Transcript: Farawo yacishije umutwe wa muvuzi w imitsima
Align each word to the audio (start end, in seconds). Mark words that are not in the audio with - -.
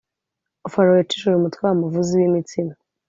Farawo 0.71 0.95
yacishije 0.99 1.35
umutwe 1.37 1.61
wa 1.63 1.75
muvuzi 1.81 2.11
w 2.19 2.23
imitsima 2.29 2.73